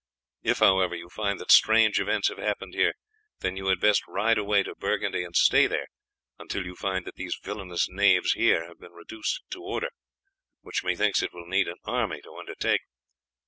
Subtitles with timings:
[0.41, 2.93] If, however, you find that strange events have happened here,
[3.41, 5.85] then you had best ride away to Burgundy and stay there
[6.39, 9.89] until you find that these villainous knaves here have been reduced to order,
[10.61, 12.81] which methinks it will need an army to undertake."